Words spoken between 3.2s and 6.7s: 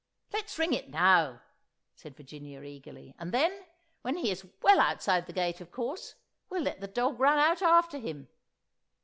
then, when he is well outside the gate, of course, we'll